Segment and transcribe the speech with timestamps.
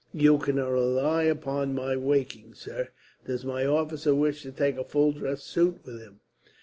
[0.15, 2.89] "You can rely upon my waking, sir.
[3.27, 6.21] Does my officer wish to take a full dress suit with him?"